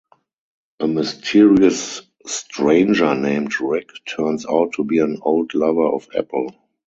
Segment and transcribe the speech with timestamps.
[0.79, 6.55] A mysterious stranger named Rick turns out to be an old lover of Apple.